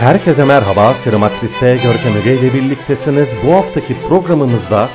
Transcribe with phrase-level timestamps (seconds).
[0.00, 3.36] Herkese merhaba, Sinematris'te Görkem Öge ile birliktesiniz.
[3.46, 4.88] Bu haftaki programımızda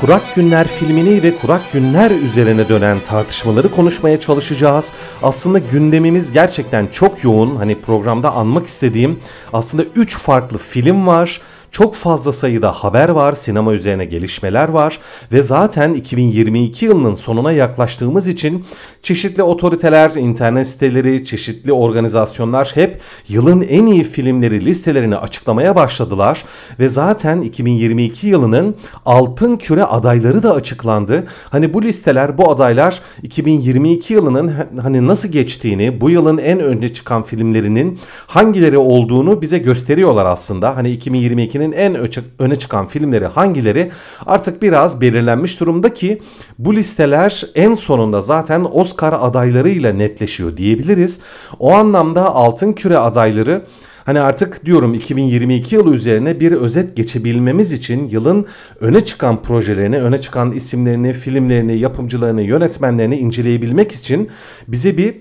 [0.00, 4.92] Kurak Günler filmini ve Kurak Günler üzerine dönen tartışmaları konuşmaya çalışacağız.
[5.22, 7.56] Aslında gündemimiz gerçekten çok yoğun.
[7.56, 9.20] Hani programda anmak istediğim
[9.52, 11.40] aslında 3 farklı film var.
[11.72, 14.98] Çok fazla sayıda haber var, sinema üzerine gelişmeler var
[15.32, 18.64] ve zaten 2022 yılının sonuna yaklaştığımız için
[19.02, 26.44] çeşitli otoriteler, internet siteleri, çeşitli organizasyonlar hep yılın en iyi filmleri listelerini açıklamaya başladılar
[26.78, 31.24] ve zaten 2022 yılının altın küre adayları da açıklandı.
[31.50, 34.52] Hani bu listeler, bu adaylar 2022 yılının
[34.82, 40.76] hani nasıl geçtiğini, bu yılın en önde çıkan filmlerinin hangileri olduğunu bize gösteriyorlar aslında.
[40.76, 42.08] Hani 2022'nin tarihinin en
[42.38, 43.90] öne çıkan filmleri hangileri
[44.26, 46.22] artık biraz belirlenmiş durumda ki
[46.58, 51.20] bu listeler en sonunda zaten Oscar adaylarıyla netleşiyor diyebiliriz.
[51.58, 53.62] O anlamda Altın Küre adayları
[54.04, 58.46] Hani artık diyorum 2022 yılı üzerine bir özet geçebilmemiz için yılın
[58.80, 64.30] öne çıkan projelerini, öne çıkan isimlerini, filmlerini, yapımcılarını, yönetmenlerini inceleyebilmek için
[64.68, 65.14] bize bir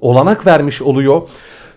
[0.00, 1.22] olanak vermiş oluyor.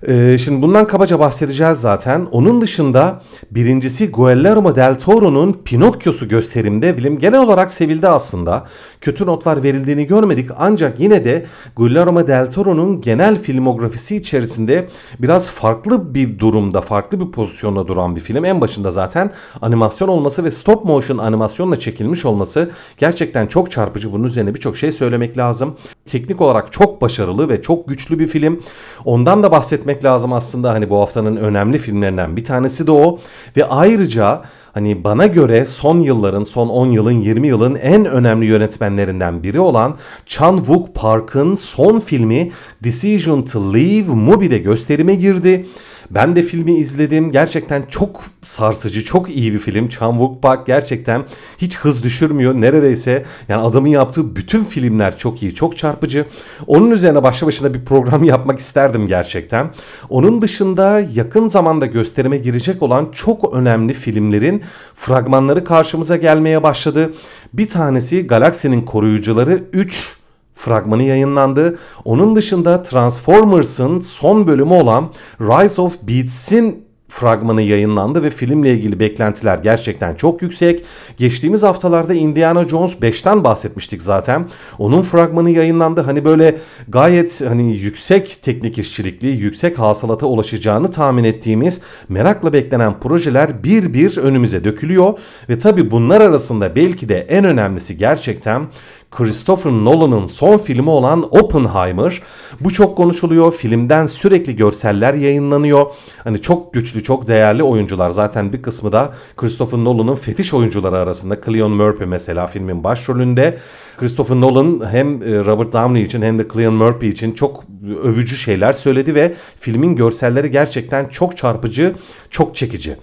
[0.08, 2.28] Ee, şimdi bundan kabaca bahsedeceğiz zaten.
[2.32, 3.22] Onun dışında
[3.52, 8.66] birincisi Guillermo del Toro'nun Pinokyo'su gösterimde film genel olarak sevildi aslında.
[9.02, 14.88] Kötü notlar verildiğini görmedik ancak yine de Guillermo del Toro'nun genel filmografisi içerisinde
[15.20, 18.46] biraz farklı bir durumda, farklı bir pozisyonda duran bir film.
[18.46, 24.12] En başında zaten animasyon olması ve stop motion animasyonla çekilmiş olması gerçekten çok çarpıcı.
[24.12, 25.78] Bunun üzerine birçok şey söylemek lazım.
[26.06, 28.64] Teknik olarak çok başarılı ve çok güçlü bir film.
[29.06, 30.74] Ondan da bahsetmek etmek lazım aslında.
[30.74, 33.20] Hani bu haftanın önemli filmlerinden bir tanesi de o.
[33.58, 34.42] Ve ayrıca
[34.74, 39.98] hani bana göre son yılların, son 10 yılın, 20 yılın en önemli yönetmenlerinden biri olan
[40.26, 42.52] Chan Wook Park'ın son filmi
[42.84, 45.68] Decision to Leave Mubi'de gösterime girdi.
[46.16, 47.32] Ben de filmi izledim.
[47.32, 49.90] Gerçekten çok sarsıcı, çok iyi bir film.
[49.90, 51.24] Chan Wook Park gerçekten
[51.58, 52.54] hiç hız düşürmüyor.
[52.54, 56.26] Neredeyse yani adamın yaptığı bütün filmler çok iyi, çok çarpıcı.
[56.68, 59.70] Onun üzerine başlı başına bir program yapmak isterdim gerçekten.
[60.10, 64.64] Onun dışında yakın zamanda gösterime girecek olan çok önemli filmlerin
[64.96, 67.14] fragmanları karşımıza gelmeye başladı.
[67.54, 70.21] Bir tanesi Galaksinin Koruyucuları 3
[70.54, 71.80] fragmanı yayınlandı.
[72.06, 79.58] Onun dışında Transformers'ın son bölümü olan Rise of Beats'in fragmanı yayınlandı ve filmle ilgili beklentiler
[79.58, 80.86] gerçekten çok yüksek.
[81.18, 84.50] Geçtiğimiz haftalarda Indiana Jones 5'ten bahsetmiştik zaten.
[84.80, 86.02] Onun fragmanı yayınlandı.
[86.02, 86.58] Hani böyle
[86.88, 94.18] gayet hani yüksek teknik işçilikli, yüksek hasılata ulaşacağını tahmin ettiğimiz merakla beklenen projeler bir bir
[94.18, 95.14] önümüze dökülüyor
[95.50, 98.68] ve tabi bunlar arasında belki de en önemlisi gerçekten
[99.12, 102.22] Christopher Nolan'ın son filmi olan Oppenheimer.
[102.60, 103.54] Bu çok konuşuluyor.
[103.54, 105.86] Filmden sürekli görseller yayınlanıyor.
[106.24, 108.10] Hani çok güçlü, çok değerli oyuncular.
[108.10, 111.42] Zaten bir kısmı da Christopher Nolan'ın fetiş oyuncuları arasında.
[111.46, 113.58] Cillian Murphy mesela filmin başrolünde.
[113.98, 117.64] Christopher Nolan hem e, Robert Downey için hem de Cillian Murphy için çok
[118.04, 121.96] övücü şeyler söyledi ve filmin görselleri gerçekten çok çarpıcı,
[122.30, 122.96] çok çekici.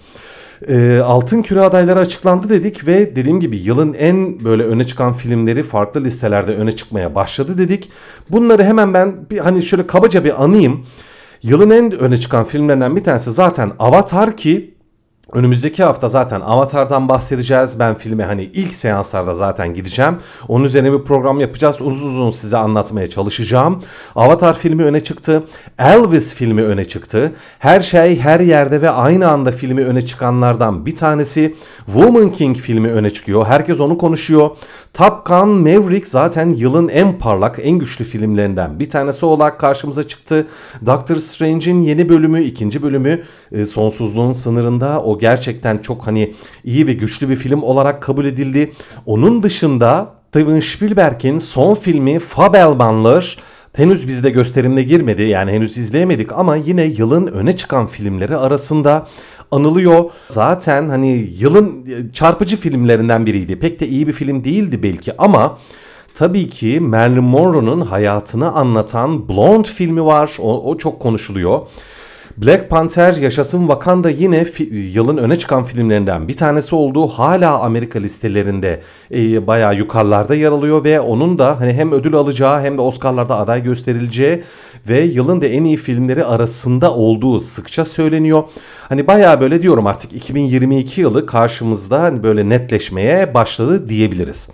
[0.67, 5.63] E, Altın Küre adayları açıklandı dedik ve dediğim gibi yılın en böyle öne çıkan filmleri
[5.63, 7.89] farklı listelerde öne çıkmaya başladı dedik.
[8.29, 10.85] Bunları hemen ben bir hani şöyle kabaca bir anayım.
[11.43, 14.73] Yılın en öne çıkan filmlerinden bir tanesi zaten Avatar ki
[15.33, 17.79] Önümüzdeki hafta zaten Avatar'dan bahsedeceğiz.
[17.79, 20.17] Ben filme hani ilk seanslarda zaten gideceğim.
[20.47, 21.81] Onun üzerine bir program yapacağız.
[21.81, 23.83] Uzun uzun size anlatmaya çalışacağım.
[24.15, 25.43] Avatar filmi öne çıktı.
[25.79, 27.31] Elvis filmi öne çıktı.
[27.59, 31.55] Her şey her yerde ve aynı anda filmi öne çıkanlardan bir tanesi.
[31.85, 33.45] Woman King filmi öne çıkıyor.
[33.45, 34.49] Herkes onu konuşuyor.
[34.93, 40.47] Top Gun Maverick zaten yılın en parlak, en güçlü filmlerinden bir tanesi olarak karşımıza çıktı.
[40.85, 45.03] Doctor Strange'in yeni bölümü, ikinci bölümü e, sonsuzluğun sınırında.
[45.03, 46.33] O gerçekten çok hani
[46.63, 48.73] iyi ve güçlü bir film olarak kabul edildi.
[49.05, 53.37] Onun dışında Steven Spielberg'in son filmi Fabelmanlar
[53.73, 59.07] henüz bizde gösterimde girmedi yani henüz izleyemedik ama yine yılın öne çıkan filmleri arasında
[59.51, 60.03] anılıyor.
[60.27, 63.59] Zaten hani yılın çarpıcı filmlerinden biriydi.
[63.59, 65.57] Pek de iyi bir film değildi belki ama
[66.15, 70.37] tabii ki Marilyn Monroe'nun hayatını anlatan Blonde filmi var.
[70.39, 71.59] O, o çok konuşuluyor.
[72.41, 78.81] Black Panther Yaşasın Wakanda yine yılın öne çıkan filmlerinden bir tanesi olduğu hala Amerika listelerinde
[79.11, 83.37] e, bayağı yukarılarda yer alıyor ve onun da hani hem ödül alacağı hem de Oscar'larda
[83.37, 84.43] aday gösterileceği
[84.89, 88.43] ve yılın da en iyi filmleri arasında olduğu sıkça söyleniyor.
[88.89, 94.49] Hani bayağı böyle diyorum artık 2022 yılı karşımızda hani böyle netleşmeye başladı diyebiliriz.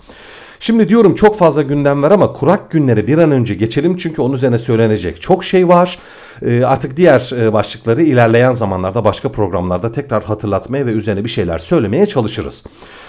[0.66, 4.34] Şimdi diyorum çok fazla gündem var ama kurak günlere bir an önce geçelim çünkü onun
[4.34, 6.00] üzerine söylenecek çok şey var.
[6.42, 11.60] Ee, artık diğer e, başlıkları ilerleyen zamanlarda başka programlarda tekrar hatırlatmaya ve üzerine bir şeyler
[11.60, 12.64] söylemeye çalışırız.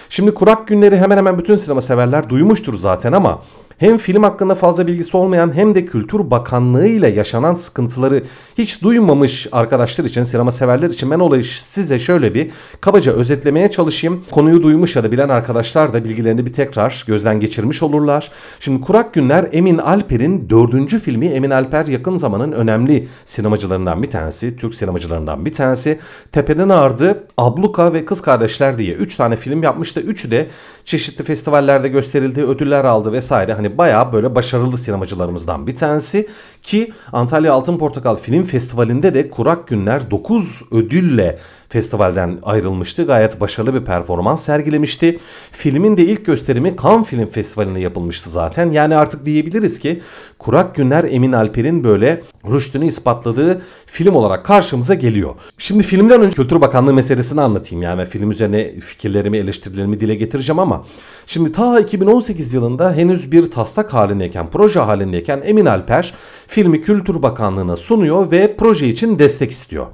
[0.09, 3.43] Şimdi kurak günleri hemen hemen bütün sinema severler duymuştur zaten ama
[3.79, 8.23] hem film hakkında fazla bilgisi olmayan hem de Kültür Bakanlığı ile yaşanan sıkıntıları
[8.59, 12.51] hiç duymamış arkadaşlar için, sinema severler için ben olayı size şöyle bir
[12.81, 14.25] kabaca özetlemeye çalışayım.
[14.31, 18.31] Konuyu duymuş ya da bilen arkadaşlar da bilgilerini bir tekrar gözden geçirmiş olurlar.
[18.61, 21.27] Şimdi Kurak Günler Emin Alper'in dördüncü filmi.
[21.27, 25.99] Emin Alper yakın zamanın önemli sinemacılarından bir tanesi, Türk sinemacılarından bir tanesi.
[26.33, 30.01] Tepenin Ardı, Abluka ve Kız Kardeşler diye 3 tane film yapmıştı.
[30.01, 30.47] Üçü de
[30.85, 33.53] çeşitli festivallerde gösterildi, ödüller aldı vesaire.
[33.53, 36.29] Hani bayağı böyle başarılı sinemacılarımızdan bir tanesi
[36.63, 43.05] ki Antalya Altın Portakal Film Festivali'nde de Kurak Günler 9 ödülle festivalden ayrılmıştı.
[43.05, 45.19] Gayet başarılı bir performans sergilemişti.
[45.53, 48.73] Filmin de ilk gösterimi Cannes Film Festivali'nde yapılmıştı zaten.
[48.73, 50.03] Yani artık diyebiliriz ki
[50.39, 55.35] Kurak Günler Emin Alper'in böyle rüştünü ispatladığı film olarak karşımıza geliyor.
[55.59, 57.83] Şimdi filmden önce Kültür Bakanlığı meselesini anlatayım.
[57.83, 60.85] Yani film üzerine fikirlerimi, eleştirilerimi dile getireceğim ama
[61.27, 66.15] şimdi ta 2018 yılında henüz bir taslak halindeyken, proje halindeyken Emin Alper
[66.47, 69.87] filmi Kültür Bakanlığı'na sunuyor ve proje için destek istiyor.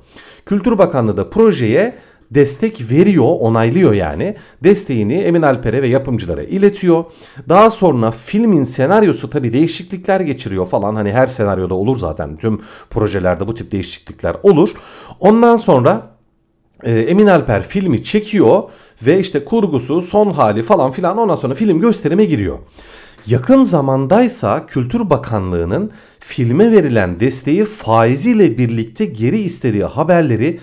[0.47, 1.95] Kültür Bakanlığı da projeye
[2.35, 4.37] destek veriyor, onaylıyor yani.
[4.65, 7.05] Desteğini Emin Alper'e ve yapımcılara iletiyor.
[7.49, 10.95] Daha sonra filmin senaryosu tabi değişiklikler geçiriyor falan.
[10.95, 12.37] Hani her senaryoda olur zaten.
[12.37, 12.61] Tüm
[12.91, 14.71] projelerde bu tip değişiklikler olur.
[15.21, 16.03] Ondan sonra
[16.85, 18.63] e, Emin Alper filmi çekiyor
[19.07, 22.59] ve işte kurgusu, son hali falan filan ondan sonra film gösterime giriyor.
[23.27, 25.91] Yakın zamandaysa Kültür Bakanlığı'nın
[26.21, 30.61] filme verilen desteği faiziyle birlikte geri istediği haberleri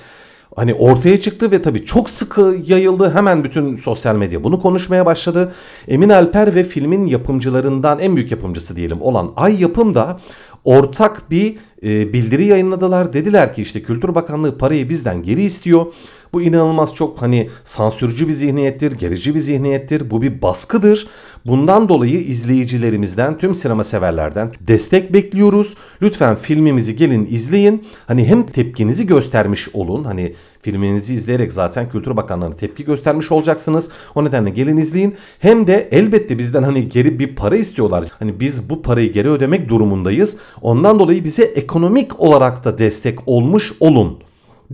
[0.56, 3.12] hani ortaya çıktı ve tabii çok sıkı yayıldı.
[3.14, 5.54] Hemen bütün sosyal medya bunu konuşmaya başladı.
[5.88, 10.20] Emin Alper ve filmin yapımcılarından en büyük yapımcısı diyelim olan Ay Yapım da
[10.64, 13.14] ortak bir e, bildiri yayınladılar.
[13.14, 15.86] Dediler ki işte Kültür Bakanlığı parayı bizden geri istiyor.
[16.34, 20.12] Bu inanılmaz çok hani sansürcü bir zihniyettir, gerici bir zihniyettir.
[20.12, 21.08] Bu bir baskıdır.
[21.46, 25.76] Bundan dolayı izleyicilerimizden, tüm sinema severlerden destek bekliyoruz.
[26.02, 27.84] Lütfen filmimizi gelin izleyin.
[28.08, 30.04] Hani hem tepkinizi göstermiş olun.
[30.04, 33.90] Hani filminizi izleyerek zaten Kültür Bakanlığı'na tepki göstermiş olacaksınız.
[34.16, 35.16] O nedenle gelin izleyin.
[35.40, 38.06] Hem de elbette bizden hani geri bir para istiyorlar.
[38.20, 40.38] Hani biz bu parayı geri ödemek durumundayız.
[40.62, 44.20] Ondan dolayı bize ekonomik olarak da destek olmuş olun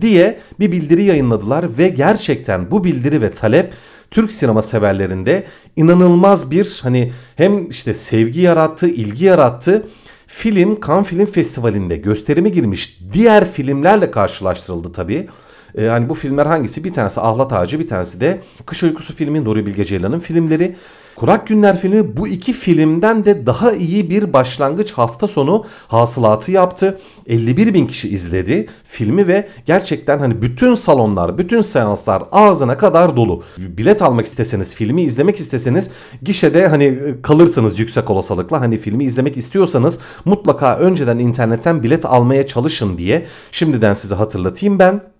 [0.00, 3.72] diye bir bildiri yayınladılar ve gerçekten bu bildiri ve talep
[4.10, 5.44] Türk sinema severlerinde
[5.76, 9.88] inanılmaz bir hani hem işte sevgi yarattı, ilgi yarattı.
[10.26, 15.28] Film Cannes Film Festivali'nde gösterime girmiş diğer filmlerle karşılaştırıldı tabii.
[15.76, 16.84] Ee, hani bu filmler hangisi?
[16.84, 20.76] Bir tanesi Ahlat Ağacı, bir tanesi de Kış Uykusu filmi Nuri Bilge Ceylan'ın filmleri.
[21.16, 27.00] Kurak Günler filmi bu iki filmden de daha iyi bir başlangıç hafta sonu hasılatı yaptı.
[27.26, 33.42] 51 bin kişi izledi filmi ve gerçekten hani bütün salonlar, bütün seanslar ağzına kadar dolu.
[33.58, 35.90] Bilet almak isteseniz, filmi izlemek isteseniz
[36.22, 38.60] gişede hani kalırsınız yüksek olasılıkla.
[38.60, 45.15] Hani filmi izlemek istiyorsanız mutlaka önceden internetten bilet almaya çalışın diye şimdiden size hatırlatayım ben.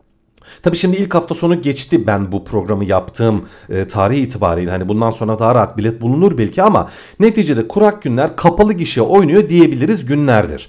[0.62, 4.70] Tabii şimdi ilk hafta sonu geçti ben bu programı yaptığım e, tarih itibariyle.
[4.70, 9.48] Hani bundan sonra daha rahat bilet bulunur belki ama neticede kurak günler kapalı gişe oynuyor
[9.48, 10.68] diyebiliriz günlerdir.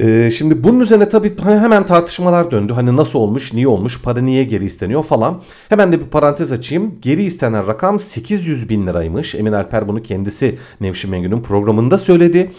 [0.00, 2.72] Ee, şimdi bunun üzerine tabii hemen tartışmalar döndü.
[2.72, 5.42] Hani nasıl olmuş, niye olmuş, para niye geri isteniyor falan.
[5.68, 6.94] Hemen de bir parantez açayım.
[7.02, 9.34] Geri istenen rakam 800 bin liraymış.
[9.34, 12.52] Emin Alper bunu kendisi Nevşin Mengü'nün programında söyledi.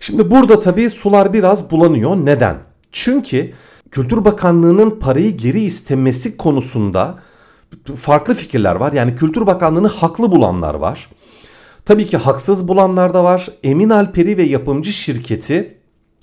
[0.00, 2.16] Şimdi burada tabii sular biraz bulanıyor.
[2.16, 2.56] Neden?
[2.92, 3.52] Çünkü
[3.90, 7.18] Kültür Bakanlığı'nın parayı geri istemesi konusunda
[7.96, 8.92] farklı fikirler var.
[8.92, 11.08] Yani Kültür Bakanlığı'nı haklı bulanlar var.
[11.84, 13.48] Tabii ki haksız bulanlar da var.
[13.62, 15.78] Emin Alperi ve yapımcı şirketi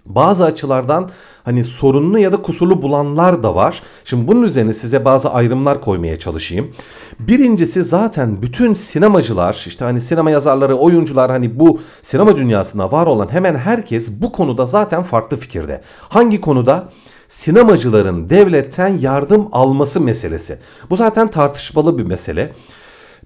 [0.05, 1.09] bazı açılardan
[1.43, 3.83] hani sorunlu ya da kusurlu bulanlar da var.
[4.05, 6.71] Şimdi bunun üzerine size bazı ayrımlar koymaya çalışayım.
[7.19, 13.31] Birincisi zaten bütün sinemacılar işte hani sinema yazarları, oyuncular hani bu sinema dünyasında var olan
[13.31, 15.81] hemen herkes bu konuda zaten farklı fikirde.
[16.09, 16.89] Hangi konuda?
[17.29, 20.59] Sinemacıların devletten yardım alması meselesi.
[20.89, 22.53] Bu zaten tartışmalı bir mesele.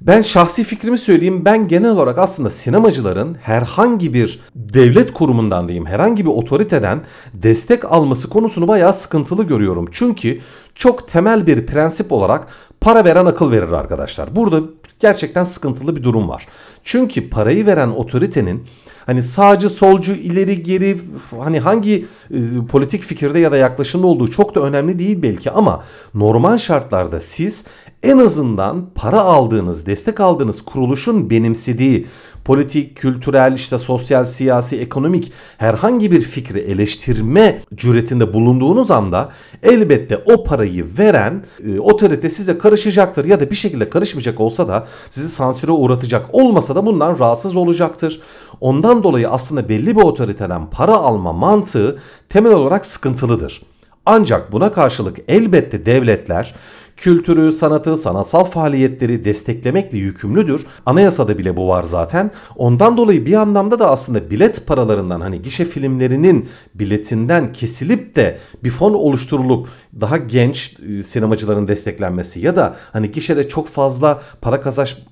[0.01, 1.45] Ben şahsi fikrimi söyleyeyim.
[1.45, 7.01] Ben genel olarak aslında sinemacıların herhangi bir devlet kurumundan diyeyim, herhangi bir otoriteden
[7.33, 9.87] destek alması konusunu bayağı sıkıntılı görüyorum.
[9.91, 10.39] Çünkü
[10.81, 12.47] çok temel bir prensip olarak
[12.81, 14.35] para veren akıl verir arkadaşlar.
[14.35, 14.61] Burada
[14.99, 16.47] gerçekten sıkıntılı bir durum var.
[16.83, 18.67] Çünkü parayı veren otoritenin
[19.05, 20.97] hani sağcı, solcu, ileri geri
[21.39, 22.37] hani hangi e,
[22.71, 25.83] politik fikirde ya da yaklaşımda olduğu çok da önemli değil belki ama
[26.13, 27.63] normal şartlarda siz
[28.03, 32.07] en azından para aldığınız, destek aldığınız kuruluşun benimsediği
[32.45, 39.29] politik, kültürel, işte sosyal, siyasi, ekonomik herhangi bir fikri eleştirme cüretinde bulunduğunuz anda
[39.63, 44.87] elbette o parayı veren e, otorite size karışacaktır ya da bir şekilde karışmayacak olsa da
[45.09, 48.21] sizi sansüre uğratacak olmasa da bundan rahatsız olacaktır.
[48.61, 53.61] Ondan dolayı aslında belli bir otoriteden para alma mantığı temel olarak sıkıntılıdır.
[54.05, 56.55] Ancak buna karşılık elbette devletler
[57.01, 60.65] kültürü, sanatı, sanatsal faaliyetleri desteklemekle yükümlüdür.
[60.85, 62.31] Anayasada bile bu var zaten.
[62.55, 68.69] Ondan dolayı bir anlamda da aslında bilet paralarından hani gişe filmlerinin biletinden kesilip de bir
[68.69, 69.67] fon oluşturulup
[70.01, 74.61] daha genç e, sinemacıların desteklenmesi ya da hani gişede çok fazla para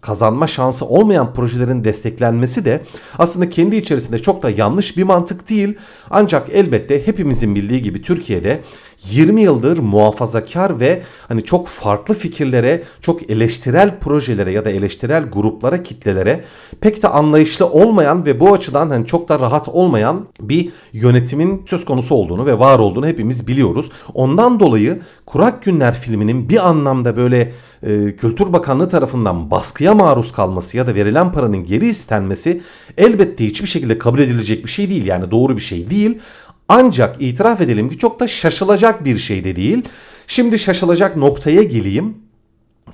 [0.02, 2.82] kazanma şansı olmayan projelerin desteklenmesi de
[3.18, 5.78] aslında kendi içerisinde çok da yanlış bir mantık değil.
[6.10, 8.62] Ancak elbette hepimizin bildiği gibi Türkiye'de
[9.06, 15.84] 20 yıldır muhafazakar ve hani çok farklı fikirlere, çok eleştirel projelere ya da eleştirel gruplara,
[15.84, 16.44] kitlelere
[16.82, 21.86] pek de anlayışlı olmayan ve bu açıdan hani çok da rahat olmayan bir yönetimin söz
[21.86, 23.92] konusu olduğunu ve var olduğunu hepimiz biliyoruz.
[24.14, 27.54] Ondan dolayı Kurak Günler filminin bir anlamda böyle
[27.84, 32.62] e, Kültür Bakanlığı tarafından baskıya maruz kalması ya da verilen paranın geri istenmesi
[32.98, 35.06] elbette hiçbir şekilde kabul edilecek bir şey değil.
[35.06, 36.20] Yani doğru bir şey değil.
[36.70, 39.84] Ancak itiraf edelim ki çok da şaşılacak bir şey de değil.
[40.28, 42.18] Şimdi şaşılacak noktaya geleyim.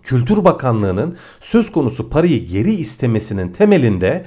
[0.03, 4.25] Kültür Bakanlığı'nın söz konusu parayı geri istemesinin temelinde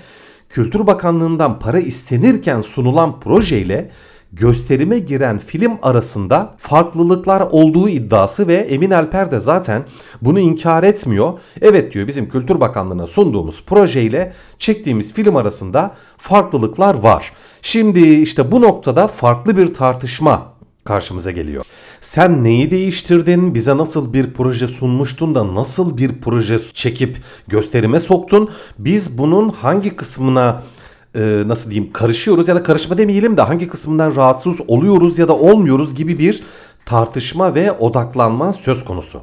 [0.49, 3.91] Kültür Bakanlığı'ndan para istenirken sunulan projeyle
[4.33, 9.85] gösterime giren film arasında farklılıklar olduğu iddiası ve Emin Alper de zaten
[10.23, 11.33] bunu inkar etmiyor.
[11.61, 17.33] Evet diyor bizim Kültür Bakanlığı'na sunduğumuz projeyle çektiğimiz film arasında farklılıklar var.
[17.63, 20.53] Şimdi işte bu noktada farklı bir tartışma
[20.85, 21.65] karşımıza geliyor.
[22.01, 23.55] Sen neyi değiştirdin?
[23.55, 27.17] Bize nasıl bir proje sunmuştun da nasıl bir proje çekip
[27.49, 28.51] gösterime soktun?
[28.79, 30.63] Biz bunun hangi kısmına
[31.15, 35.37] e, nasıl diyeyim karışıyoruz ya da karışma demeyelim de hangi kısmından rahatsız oluyoruz ya da
[35.37, 36.43] olmuyoruz gibi bir
[36.87, 39.21] tartışma ve odaklanma söz konusu.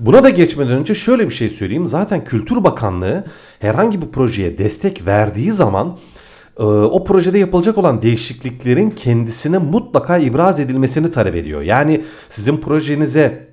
[0.00, 1.86] Buna da geçmeden önce şöyle bir şey söyleyeyim.
[1.86, 3.24] Zaten Kültür Bakanlığı
[3.58, 5.98] herhangi bir projeye destek verdiği zaman
[6.58, 11.62] e, o projede yapılacak olan değişikliklerin kendisine mutlaka ibraz edilmesini talep ediyor.
[11.62, 13.51] Yani sizin projenize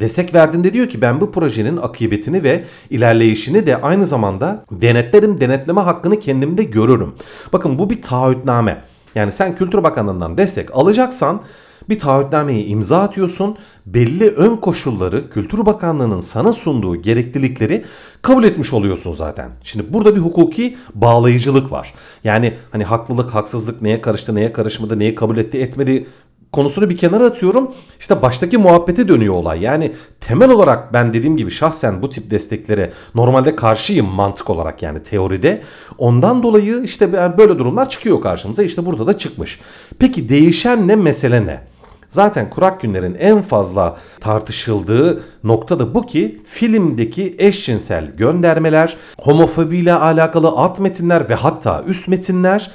[0.00, 5.80] destek verdiğinde diyor ki ben bu projenin akıbetini ve ilerleyişini de aynı zamanda denetlerim, denetleme
[5.80, 7.14] hakkını kendimde görürüm.
[7.52, 8.82] Bakın bu bir taahhütname.
[9.14, 11.40] Yani sen Kültür Bakanlığı'ndan destek alacaksan
[11.88, 13.56] bir taahhütnameyi imza atıyorsun.
[13.86, 17.84] Belli ön koşulları Kültür Bakanlığı'nın sana sunduğu gereklilikleri
[18.22, 19.50] kabul etmiş oluyorsun zaten.
[19.62, 21.94] Şimdi burada bir hukuki bağlayıcılık var.
[22.24, 26.06] Yani hani haklılık, haksızlık neye karıştı, neye karışmadı, neyi kabul etti, etmedi
[26.54, 27.74] konusunu bir kenara atıyorum.
[28.00, 29.62] İşte baştaki muhabbete dönüyor olay.
[29.62, 35.02] Yani temel olarak ben dediğim gibi şahsen bu tip desteklere normalde karşıyım mantık olarak yani
[35.02, 35.62] teoride.
[35.98, 38.62] Ondan dolayı işte böyle durumlar çıkıyor karşımıza.
[38.62, 39.60] İşte burada da çıkmış.
[39.98, 41.60] Peki değişen ne mesele ne?
[42.08, 50.48] Zaten kurak günlerin en fazla tartışıldığı nokta da bu ki filmdeki eşcinsel göndermeler, homofobiyle alakalı
[50.48, 52.70] alt metinler ve hatta üst metinler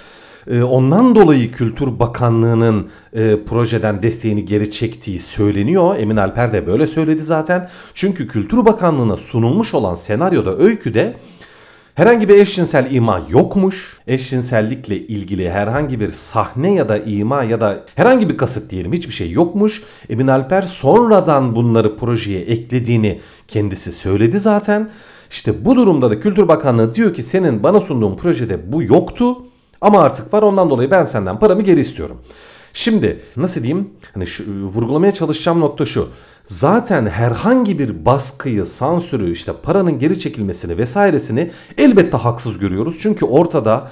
[0.48, 5.96] ondan dolayı Kültür Bakanlığı'nın e, projeden desteğini geri çektiği söyleniyor.
[5.96, 7.70] Emin Alper de böyle söyledi zaten.
[7.94, 11.16] Çünkü Kültür Bakanlığı'na sunulmuş olan senaryoda öyküde
[12.00, 13.98] Herhangi bir eşcinsel ima yokmuş.
[14.08, 19.14] Eşcinsellikle ilgili herhangi bir sahne ya da ima ya da herhangi bir kasıt diyelim hiçbir
[19.14, 19.84] şey yokmuş.
[20.10, 24.90] Emin Alper sonradan bunları projeye eklediğini kendisi söyledi zaten.
[25.32, 29.38] İşte bu durumda da Kültür Bakanlığı diyor ki senin bana sunduğun projede bu yoktu.
[29.82, 32.18] Ama artık var ondan dolayı ben senden paramı geri istiyorum.
[32.74, 33.90] Şimdi nasıl diyeyim?
[34.14, 36.10] Hani şu, vurgulamaya çalışacağım nokta şu.
[36.44, 42.98] Zaten herhangi bir baskıyı, sansürü, işte paranın geri çekilmesini vesairesini elbette haksız görüyoruz.
[43.00, 43.92] Çünkü ortada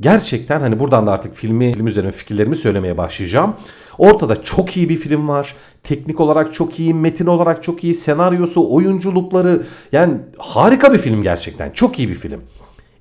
[0.00, 3.54] gerçekten hani buradan da artık filmi, film üzerine fikirlerimi söylemeye başlayacağım.
[3.98, 5.56] Ortada çok iyi bir film var.
[5.82, 11.70] Teknik olarak çok iyi, metin olarak çok iyi, senaryosu, oyunculukları yani harika bir film gerçekten.
[11.70, 12.40] Çok iyi bir film.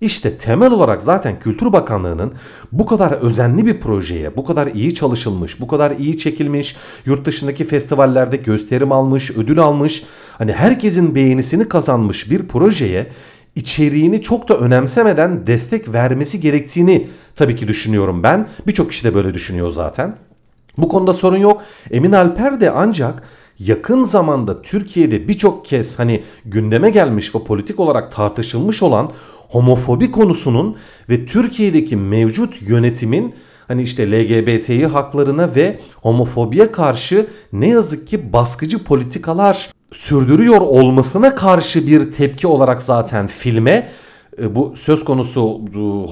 [0.02, 2.34] İşte temel olarak zaten Kültür Bakanlığı'nın
[2.72, 6.76] bu kadar özenli bir projeye, bu kadar iyi çalışılmış, bu kadar iyi çekilmiş,
[7.06, 10.04] yurt dışındaki festivallerde gösterim almış, ödül almış,
[10.38, 13.08] hani herkesin beğenisini kazanmış bir projeye
[13.56, 18.48] içeriğini çok da önemsemeden destek vermesi gerektiğini tabii ki düşünüyorum ben.
[18.68, 20.16] Birçok kişi de böyle düşünüyor zaten.
[20.78, 21.62] Bu konuda sorun yok.
[21.92, 23.24] Emin Alper de ancak
[23.60, 29.12] yakın zamanda Türkiye'de birçok kez hani gündeme gelmiş ve politik olarak tartışılmış olan
[29.50, 30.76] homofobi konusunun
[31.10, 33.36] ve Türkiye'deki mevcut yönetimin
[33.68, 41.88] hani işte LGBT'yi haklarına ve homofobiye karşı ne yazık ki baskıcı politikalar sürdürüyor olmasına karşı
[41.88, 43.90] bir tepki olarak zaten filme
[44.42, 45.62] e, bu söz konusu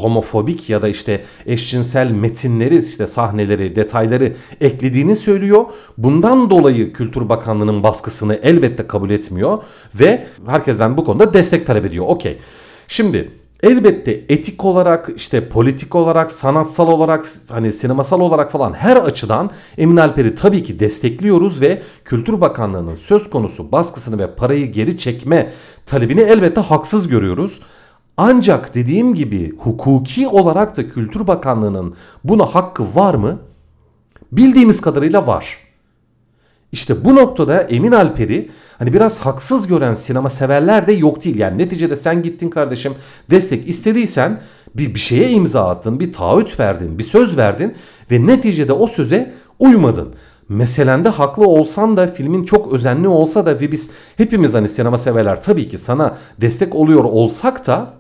[0.01, 5.65] homofobik ya da işte eşcinsel metinleri, işte sahneleri, detayları eklediğini söylüyor.
[5.97, 9.63] Bundan dolayı Kültür Bakanlığı'nın baskısını elbette kabul etmiyor
[9.95, 12.05] ve herkesten bu konuda destek talep ediyor.
[12.07, 12.39] Okey.
[12.87, 13.31] Şimdi
[13.63, 19.97] elbette etik olarak işte politik olarak sanatsal olarak hani sinemasal olarak falan her açıdan Emin
[19.97, 25.51] Alper'i tabii ki destekliyoruz ve Kültür Bakanlığı'nın söz konusu baskısını ve parayı geri çekme
[25.85, 27.61] talebini elbette haksız görüyoruz.
[28.17, 33.39] Ancak dediğim gibi hukuki olarak da Kültür Bakanlığı'nın buna hakkı var mı?
[34.31, 35.57] Bildiğimiz kadarıyla var.
[36.73, 41.37] İşte bu noktada Emin Alper'i hani biraz haksız gören sinema severler de yok değil.
[41.37, 42.93] Yani neticede sen gittin kardeşim
[43.29, 44.41] destek istediysen
[44.75, 47.73] bir, bir şeye imza attın, bir taahhüt verdin, bir söz verdin
[48.11, 50.15] ve neticede o söze uymadın.
[50.49, 55.41] Meselende haklı olsan da filmin çok özenli olsa da ve biz hepimiz hani sinema severler
[55.41, 57.93] tabii ki sana destek oluyor olsak da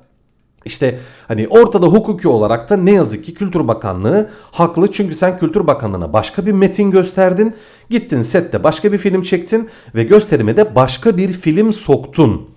[0.65, 4.91] işte hani ortada hukuki olarak da ne yazık ki Kültür Bakanlığı haklı.
[4.91, 7.55] Çünkü sen Kültür Bakanlığı'na başka bir metin gösterdin.
[7.89, 12.49] Gittin sette başka bir film çektin ve gösterime de başka bir film soktun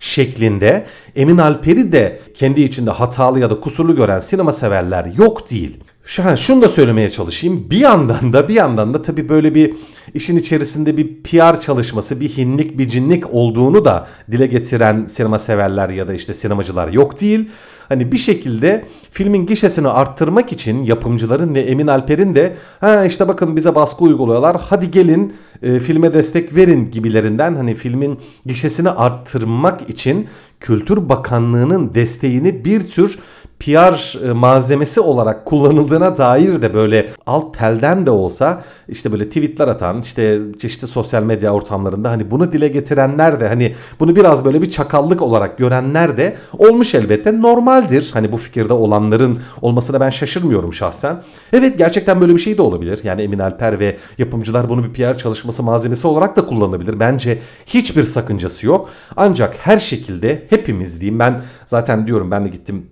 [0.00, 0.86] şeklinde
[1.16, 5.78] Emin Alper'i de kendi içinde hatalı ya da kusurlu gören sinema severler yok değil.
[6.08, 7.70] Şu, ha, şunu da söylemeye çalışayım.
[7.70, 9.74] Bir yandan da bir yandan da tabii böyle bir
[10.14, 15.88] işin içerisinde bir PR çalışması, bir hinlik, bir cinlik olduğunu da dile getiren sinema severler
[15.88, 17.48] ya da işte sinemacılar yok değil.
[17.88, 23.56] Hani bir şekilde filmin gişesini arttırmak için yapımcıların ve Emin Alper'in de ha işte bakın
[23.56, 30.26] bize baskı uyguluyorlar hadi gelin e, filme destek verin gibilerinden hani filmin gişesini arttırmak için
[30.60, 33.18] Kültür Bakanlığı'nın desteğini bir tür
[33.60, 39.68] PR e, malzemesi olarak kullanıldığına dair de böyle alt telden de olsa işte böyle tweetler
[39.68, 44.62] atan işte çeşitli sosyal medya ortamlarında hani bunu dile getirenler de hani bunu biraz böyle
[44.62, 48.10] bir çakallık olarak görenler de olmuş elbette normaldir.
[48.12, 51.22] Hani bu fikirde olanların olmasına ben şaşırmıyorum şahsen.
[51.52, 53.00] Evet gerçekten böyle bir şey de olabilir.
[53.02, 57.00] Yani Emin Alper ve yapımcılar bunu bir PR çalışması malzemesi olarak da kullanılabilir.
[57.00, 58.90] Bence hiçbir sakıncası yok.
[59.16, 62.86] Ancak her şekilde hepimiz diyeyim ben zaten diyorum ben de gittim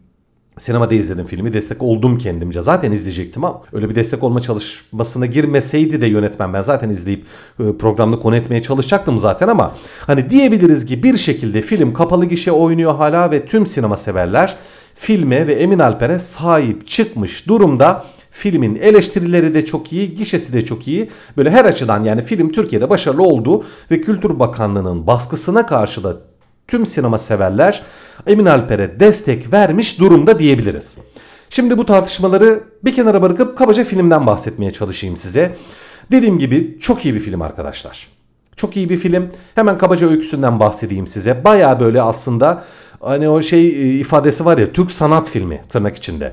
[0.59, 1.53] Sinemada izledim filmi.
[1.53, 2.63] Destek oldum kendimce.
[2.63, 7.25] Zaten izleyecektim ama öyle bir destek olma çalışmasına girmeseydi de yönetmen ben zaten izleyip
[7.61, 12.53] e, programda konu etmeye çalışacaktım zaten ama hani diyebiliriz ki bir şekilde film kapalı gişe
[12.53, 14.57] oynuyor hala ve tüm sinema severler
[14.95, 18.05] filme ve Emin Alper'e sahip çıkmış durumda.
[18.31, 21.11] Filmin eleştirileri de çok iyi, gişesi de çok iyi.
[21.37, 26.17] Böyle her açıdan yani film Türkiye'de başarılı oldu ve Kültür Bakanlığı'nın baskısına karşı da
[26.69, 27.83] tüm sinema severler
[28.27, 30.99] Emin Alper'e destek vermiş durumda diyebiliriz.
[31.51, 35.57] Şimdi bu tartışmaları bir kenara bırakıp kabaca filmden bahsetmeye çalışayım size.
[36.11, 38.09] Dediğim gibi çok iyi bir film arkadaşlar.
[38.57, 39.31] Çok iyi bir film.
[39.55, 41.45] Hemen kabaca öyküsünden bahsedeyim size.
[41.45, 42.65] Baya böyle aslında
[43.01, 46.33] hani o şey e, ifadesi var ya Türk sanat filmi tırnak içinde.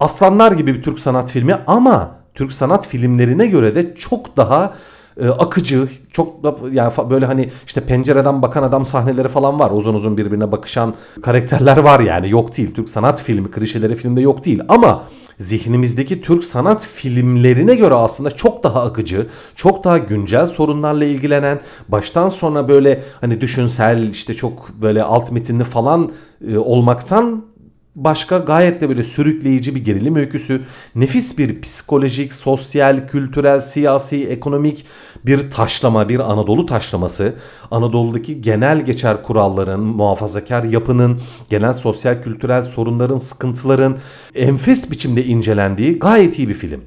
[0.00, 4.74] Aslanlar gibi bir Türk sanat filmi ama Türk sanat filmlerine göre de çok daha
[5.22, 9.70] e, akıcı, çok da yani böyle hani işte pencereden bakan adam sahneleri falan var.
[9.70, 12.74] Uzun uzun birbirine bakışan karakterler var yani yok değil.
[12.74, 15.02] Türk sanat filmi klişeleri filmde yok değil ama
[15.38, 22.28] zihnimizdeki Türk sanat filmlerine göre aslında çok daha akıcı, çok daha güncel sorunlarla ilgilenen, baştan
[22.28, 26.12] sona böyle hani düşünsel işte çok böyle alt metinli falan
[26.52, 27.44] e, olmaktan
[28.04, 30.62] başka gayet de böyle sürükleyici bir gerilim öyküsü,
[30.94, 34.86] nefis bir psikolojik, sosyal, kültürel, siyasi, ekonomik
[35.26, 37.34] bir taşlama, bir Anadolu taşlaması.
[37.70, 43.96] Anadolu'daki genel geçer kuralların, muhafazakar yapının, genel sosyal kültürel sorunların, sıkıntıların
[44.34, 46.80] enfes biçimde incelendiği gayet iyi bir film.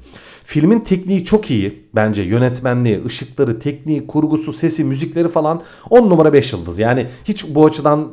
[0.44, 2.22] Filmin tekniği çok iyi bence.
[2.22, 6.78] Yönetmenliği, ışıkları, tekniği, kurgusu, sesi, müzikleri falan 10 numara 5 yıldız.
[6.78, 8.08] Yani hiç bu açıdan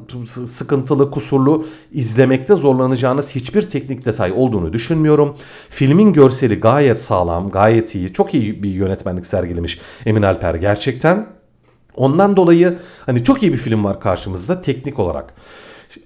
[0.46, 5.36] sıkıntılı, kusurlu izlemekte zorlanacağınız hiçbir teknik detay olduğunu düşünmüyorum.
[5.70, 8.14] Filmin görseli gayet sağlam, gayet iyi.
[8.14, 11.28] Çok iyi bir yönetmenlik sergilemiş Emin Alper gerçekten.
[11.96, 15.34] Ondan dolayı hani çok iyi bir film var karşımızda teknik olarak.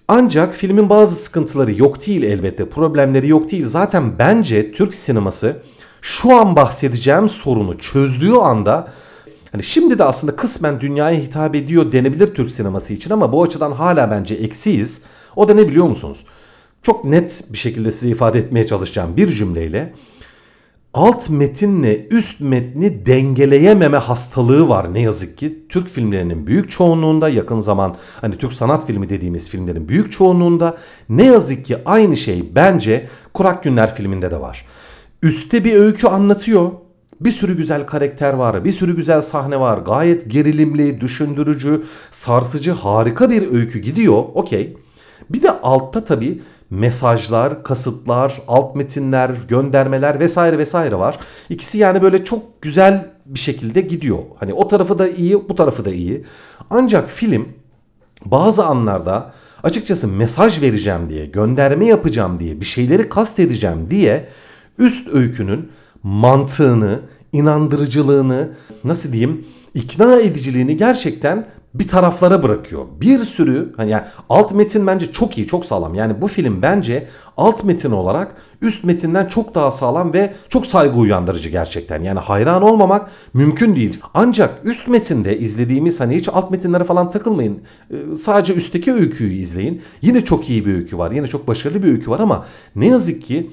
[0.07, 2.69] Ancak filmin bazı sıkıntıları yok değil elbette.
[2.69, 3.65] Problemleri yok değil.
[3.65, 5.57] Zaten bence Türk sineması
[6.03, 8.87] şu an bahsedeceğim sorunu çözdüğü anda
[9.51, 13.71] hani şimdi de aslında kısmen dünyaya hitap ediyor denebilir Türk sineması için ama bu açıdan
[13.71, 15.01] hala bence eksiyiz.
[15.35, 16.25] O da ne biliyor musunuz?
[16.81, 19.93] Çok net bir şekilde size ifade etmeye çalışacağım bir cümleyle.
[20.93, 25.65] Alt metinle üst metni dengeleyememe hastalığı var ne yazık ki.
[25.69, 30.77] Türk filmlerinin büyük çoğunluğunda yakın zaman hani Türk sanat filmi dediğimiz filmlerin büyük çoğunluğunda
[31.09, 34.65] ne yazık ki aynı şey bence Kurak Günler filminde de var.
[35.23, 36.71] Üste bir öykü anlatıyor.
[37.21, 39.77] Bir sürü güzel karakter var, bir sürü güzel sahne var.
[39.77, 44.23] Gayet gerilimli, düşündürücü, sarsıcı, harika bir öykü gidiyor.
[44.33, 44.77] Okey.
[45.29, 51.19] Bir de altta tabii mesajlar, kasıtlar, alt metinler, göndermeler vesaire vesaire var.
[51.49, 54.19] İkisi yani böyle çok güzel bir şekilde gidiyor.
[54.39, 56.25] Hani o tarafı da iyi, bu tarafı da iyi.
[56.69, 57.47] Ancak film
[58.25, 59.33] bazı anlarda
[59.63, 64.29] açıkçası mesaj vereceğim diye, gönderme yapacağım diye, bir şeyleri kastedeceğim diye
[64.77, 65.69] üst öykünün
[66.03, 66.99] mantığını,
[67.31, 68.49] inandırıcılığını,
[68.83, 72.85] nasıl diyeyim, ikna ediciliğini gerçekten bir taraflara bırakıyor.
[73.01, 75.95] Bir sürü hani yani alt metin bence çok iyi, çok sağlam.
[75.95, 77.07] Yani bu film bence
[77.37, 82.03] alt metin olarak üst metinden çok daha sağlam ve çok saygı uyandırıcı gerçekten.
[82.03, 83.99] Yani hayran olmamak mümkün değil.
[84.13, 87.59] Ancak üst metinde izlediğimiz hani hiç alt metinlere falan takılmayın.
[87.91, 89.81] Ee, sadece üstteki öyküyü izleyin.
[90.01, 91.11] Yine çok iyi bir öykü var.
[91.11, 93.51] Yine çok başarılı bir öykü var ama ne yazık ki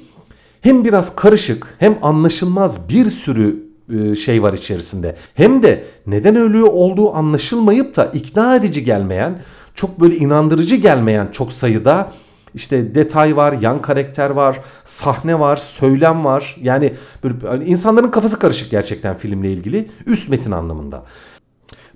[0.60, 5.16] hem biraz karışık hem anlaşılmaz bir sürü e, şey var içerisinde.
[5.34, 9.42] Hem de neden ölüyor olduğu anlaşılmayıp da ikna edici gelmeyen,
[9.74, 12.12] çok böyle inandırıcı gelmeyen çok sayıda
[12.54, 16.56] işte detay var, yan karakter var, sahne var, söylem var.
[16.62, 16.92] Yani
[17.24, 21.04] böyle hani insanların kafası karışık gerçekten filmle ilgili üst metin anlamında.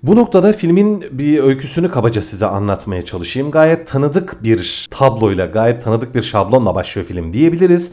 [0.02, 3.50] Bu noktada filmin bir öyküsünü kabaca size anlatmaya çalışayım.
[3.50, 7.92] Gayet tanıdık bir tabloyla, gayet tanıdık bir şablonla başlıyor film diyebiliriz.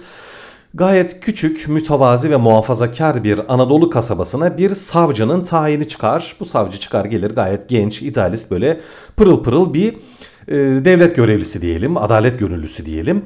[0.74, 6.36] Gayet küçük, mütevazi ve muhafazakar bir Anadolu kasabasına bir savcının tayini çıkar.
[6.40, 8.80] Bu savcı çıkar gelir gayet genç, idealist böyle
[9.18, 9.94] pırıl pırıl bir
[10.48, 10.56] e,
[10.86, 13.26] devlet görevlisi diyelim, adalet gönüllüsü diyelim.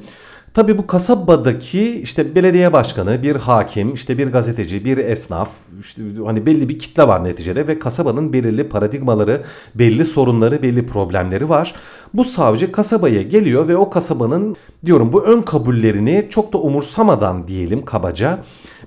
[0.56, 6.46] Tabi bu kasabadaki işte belediye başkanı, bir hakim, işte bir gazeteci, bir esnaf, işte hani
[6.46, 9.42] belli bir kitle var neticede ve kasabanın belirli paradigmaları,
[9.74, 11.74] belli sorunları, belli problemleri var.
[12.14, 17.84] Bu savcı kasabaya geliyor ve o kasabanın diyorum bu ön kabullerini çok da umursamadan diyelim
[17.84, 18.38] kabaca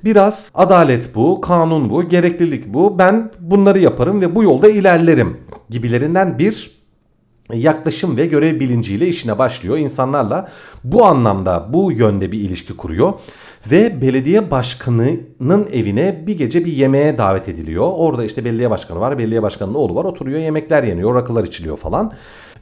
[0.03, 5.37] biraz adalet bu, kanun bu, gereklilik bu, ben bunları yaparım ve bu yolda ilerlerim
[5.69, 6.78] gibilerinden bir
[7.53, 9.77] yaklaşım ve görev bilinciyle işine başlıyor.
[9.77, 10.49] İnsanlarla
[10.83, 13.13] bu anlamda bu yönde bir ilişki kuruyor.
[13.71, 17.91] Ve belediye başkanının evine bir gece bir yemeğe davet ediliyor.
[17.95, 20.05] Orada işte belediye başkanı var, belediye başkanının oğlu var.
[20.05, 22.13] Oturuyor yemekler yeniyor, rakılar içiliyor falan.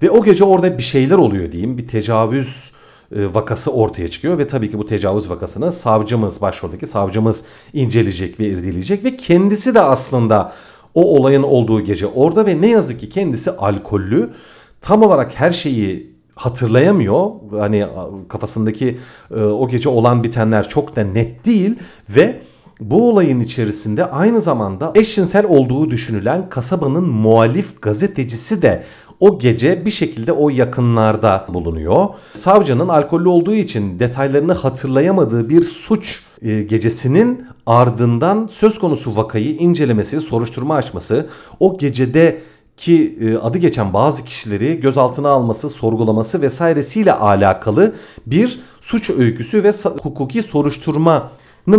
[0.01, 1.77] Ve o gece orada bir şeyler oluyor diyeyim.
[1.77, 2.71] Bir tecavüz
[3.15, 8.47] e, vakası ortaya çıkıyor ve tabii ki bu tecavüz vakasını savcımız, başroldeki savcımız inceleyecek ve
[8.47, 10.53] irdeleyecek ve kendisi de aslında
[10.93, 14.29] o olayın olduğu gece orada ve ne yazık ki kendisi alkollü
[14.81, 17.31] tam olarak her şeyi hatırlayamıyor.
[17.51, 17.87] Hani
[18.29, 18.97] kafasındaki
[19.31, 21.75] e, o gece olan bitenler çok da net değil
[22.09, 22.41] ve
[22.79, 28.83] bu olayın içerisinde aynı zamanda eşcinsel olduğu düşünülen kasabanın muhalif gazetecisi de
[29.19, 32.05] o gece bir şekilde o yakınlarda bulunuyor.
[32.33, 40.21] Savcının alkollü olduğu için detaylarını hatırlayamadığı bir suç e, gecesinin ardından söz konusu vakayı incelemesi,
[40.21, 41.27] soruşturma açması,
[41.59, 42.41] o gecede
[42.77, 49.71] ki e, adı geçen bazı kişileri gözaltına alması, sorgulaması vesairesiyle alakalı bir suç öyküsü ve
[50.03, 51.31] hukuki soruşturma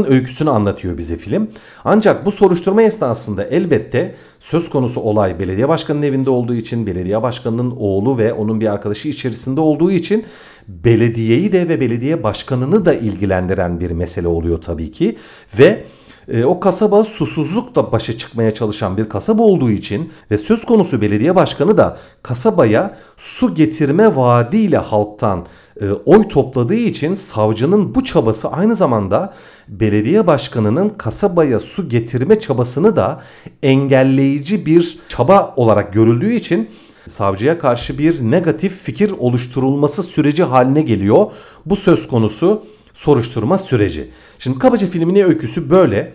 [0.09, 1.49] öyküsünü anlatıyor bize film.
[1.85, 7.75] Ancak bu soruşturma esnasında elbette söz konusu olay belediye başkanının evinde olduğu için, belediye başkanının
[7.79, 10.25] oğlu ve onun bir arkadaşı içerisinde olduğu için
[10.69, 15.17] belediyeyi de ve belediye başkanını da ilgilendiren bir mesele oluyor tabii ki
[15.59, 15.85] ve
[16.29, 21.37] e, o kasaba susuzlukla başa çıkmaya çalışan bir kasaba olduğu için ve söz konusu belediye
[21.37, 25.47] başkanı da kasabaya su getirme vaadiyle halktan
[25.81, 29.35] e, oy topladığı için savcının bu çabası aynı zamanda
[29.69, 33.23] belediye başkanının kasabaya su getirme çabasını da
[33.63, 36.69] engelleyici bir çaba olarak görüldüğü için
[37.09, 41.27] savcıya karşı bir negatif fikir oluşturulması süreci haline geliyor.
[41.67, 42.63] Bu söz konusu
[42.99, 44.11] soruşturma süreci.
[44.39, 46.13] Şimdi kabaca filmin öyküsü böyle.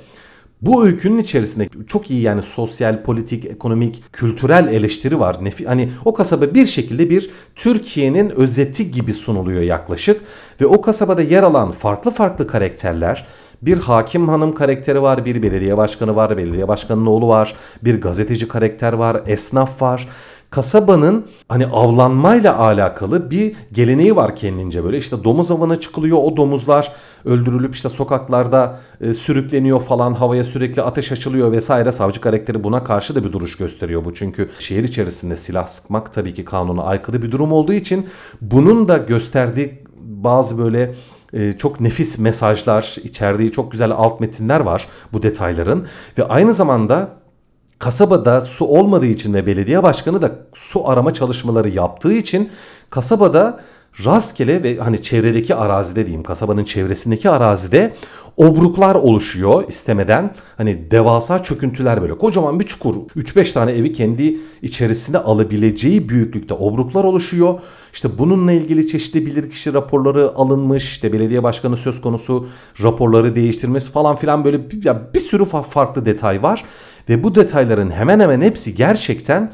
[0.61, 5.37] Bu öykünün içerisinde çok iyi yani sosyal, politik, ekonomik, kültürel eleştiri var.
[5.65, 10.21] Hani o kasaba bir şekilde bir Türkiye'nin özeti gibi sunuluyor yaklaşık.
[10.61, 13.27] Ve o kasabada yer alan farklı farklı karakterler
[13.61, 18.47] bir hakim hanım karakteri var, bir belediye başkanı var, belediye başkanının oğlu var, bir gazeteci
[18.47, 20.07] karakter var, esnaf var
[20.53, 24.97] kasabanın hani avlanmayla alakalı bir geleneği var kendince böyle.
[24.97, 26.17] İşte domuz avına çıkılıyor.
[26.17, 26.91] O domuzlar
[27.25, 30.13] öldürülüp işte sokaklarda e, sürükleniyor falan.
[30.13, 31.91] Havaya sürekli ateş açılıyor vesaire.
[31.91, 34.13] Savcı karakteri buna karşı da bir duruş gösteriyor bu.
[34.13, 38.09] Çünkü şehir içerisinde silah sıkmak tabii ki kanuna aykırı bir durum olduğu için
[38.41, 40.95] bunun da gösterdiği bazı böyle
[41.33, 45.87] e, çok nefis mesajlar, içerdiği çok güzel alt metinler var bu detayların
[46.17, 47.22] ve aynı zamanda
[47.83, 52.49] kasabada su olmadığı için ve belediye başkanı da su arama çalışmaları yaptığı için
[52.89, 53.59] kasabada
[54.05, 57.93] rastgele ve hani çevredeki arazide diyeyim kasabanın çevresindeki arazide
[58.37, 60.35] obruklar oluşuyor istemeden.
[60.57, 67.03] Hani devasa çöküntüler böyle kocaman bir çukur 3-5 tane evi kendi içerisinde alabileceği büyüklükte obruklar
[67.03, 67.59] oluşuyor.
[67.93, 70.83] İşte bununla ilgili çeşitli bilirkişi raporları alınmış.
[70.83, 72.47] İşte belediye başkanı söz konusu
[72.83, 76.65] raporları değiştirmesi falan filan böyle bir, ya bir sürü farklı detay var.
[77.09, 79.51] Ve bu detayların hemen hemen hepsi gerçekten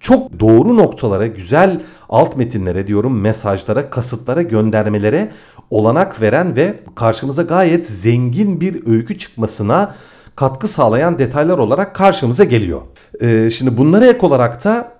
[0.00, 5.32] çok doğru noktalara, güzel alt metinlere diyorum, mesajlara, kasıtlara, göndermelere
[5.70, 9.94] olanak veren ve karşımıza gayet zengin bir öykü çıkmasına
[10.36, 12.80] katkı sağlayan detaylar olarak karşımıza geliyor.
[13.20, 14.92] Ee, şimdi bunlara ek olarak da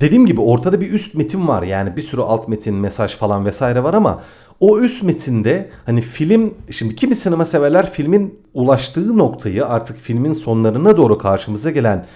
[0.00, 1.62] dediğim gibi ortada bir üst metin var.
[1.62, 4.22] Yani bir sürü alt metin, mesaj falan vesaire var ama
[4.60, 10.96] o üst metinde hani film şimdi kimi sinema severler filmin ulaştığı noktayı artık filmin sonlarına
[10.96, 12.06] doğru karşımıza gelen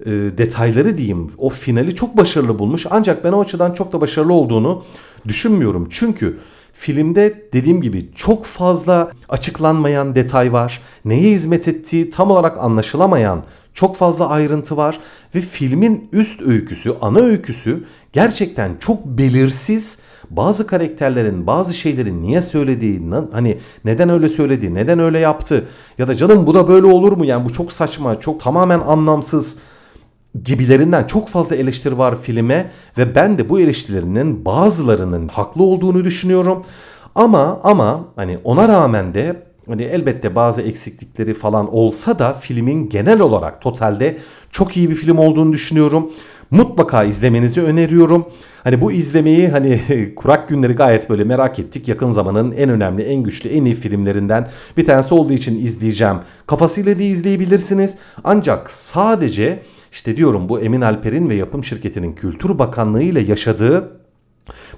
[0.00, 4.32] e, detayları diyeyim o finali çok başarılı bulmuş ancak ben o açıdan çok da başarılı
[4.32, 4.84] olduğunu
[5.28, 5.88] düşünmüyorum.
[5.90, 6.38] Çünkü
[6.78, 10.82] filmde dediğim gibi çok fazla açıklanmayan detay var.
[11.04, 13.42] Neye hizmet ettiği tam olarak anlaşılamayan
[13.74, 15.00] çok fazla ayrıntı var
[15.34, 19.98] ve filmin üst öyküsü, ana öyküsü gerçekten çok belirsiz.
[20.30, 25.64] Bazı karakterlerin bazı şeyleri niye söylediği, hani neden öyle söyledi, neden öyle yaptı
[25.98, 27.24] ya da canım bu da böyle olur mu?
[27.24, 29.56] Yani bu çok saçma, çok tamamen anlamsız
[30.44, 36.64] gibilerinden çok fazla eleştiri var filme ve ben de bu eleştirilerinin bazılarının haklı olduğunu düşünüyorum.
[37.14, 43.20] Ama ama hani ona rağmen de hani elbette bazı eksiklikleri falan olsa da filmin genel
[43.20, 44.18] olarak totalde
[44.52, 46.10] çok iyi bir film olduğunu düşünüyorum.
[46.50, 48.26] Mutlaka izlemenizi öneriyorum.
[48.64, 49.80] Hani bu izlemeyi hani
[50.16, 51.88] kurak günleri gayet böyle merak ettik.
[51.88, 56.16] Yakın zamanın en önemli, en güçlü, en iyi filmlerinden bir tanesi olduğu için izleyeceğim.
[56.46, 57.94] Kafasıyla da izleyebilirsiniz.
[58.24, 63.98] Ancak sadece işte diyorum bu Emin Alper'in ve yapım şirketinin Kültür Bakanlığı ile yaşadığı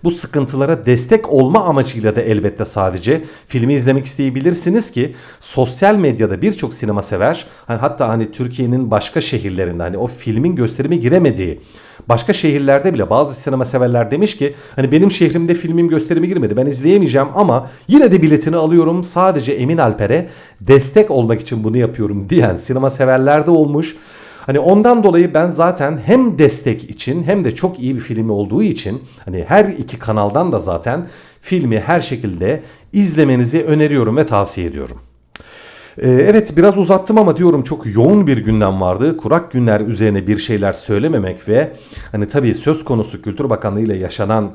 [0.05, 6.75] bu sıkıntılara destek olma amacıyla da elbette sadece filmi izlemek isteyebilirsiniz ki sosyal medyada birçok
[6.75, 11.61] sinema sever hani hatta hani Türkiye'nin başka şehirlerinde hani o filmin gösterimi giremediği
[12.09, 16.67] başka şehirlerde bile bazı sinema severler demiş ki hani benim şehrimde filmim gösterimi girmedi ben
[16.67, 20.29] izleyemeyeceğim ama yine de biletini alıyorum sadece Emin Alper'e
[20.61, 23.97] destek olmak için bunu yapıyorum diyen sinema severler de olmuş.
[24.47, 28.63] Hani ondan dolayı ben zaten hem destek için hem de çok iyi bir film olduğu
[28.63, 31.07] için hani her iki kanaldan da zaten
[31.41, 34.99] filmi her şekilde izlemenizi öneriyorum ve tavsiye ediyorum.
[35.99, 39.17] Ee, evet biraz uzattım ama diyorum çok yoğun bir gündem vardı.
[39.17, 41.73] Kurak günler üzerine bir şeyler söylememek ve
[42.13, 44.53] hani tabii söz konusu Kültür Bakanlığı ile yaşanan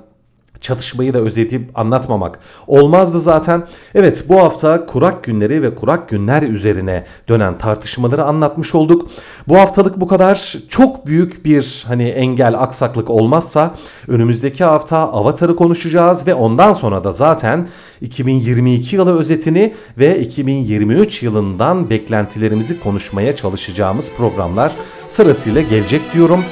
[0.62, 3.64] çatışmayı da özetip anlatmamak olmazdı zaten.
[3.96, 9.10] Evet bu hafta kurak günleri ve kurak günler üzerine dönen tartışmaları anlatmış olduk.
[9.48, 10.56] Bu haftalık bu kadar.
[10.70, 13.76] Çok büyük bir hani engel aksaklık olmazsa
[14.08, 17.68] önümüzdeki hafta Avatar'ı konuşacağız ve ondan sonra da zaten
[18.02, 24.72] 2022 yılı özetini ve 2023 yılından beklentilerimizi konuşmaya çalışacağımız programlar
[25.08, 26.46] sırasıyla gelecek diyorum.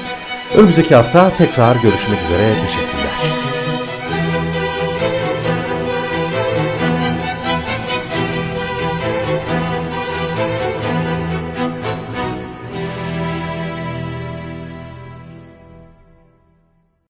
[0.57, 2.53] Önümüzdeki hafta tekrar görüşmek üzere.
[2.65, 3.52] Teşekkürler.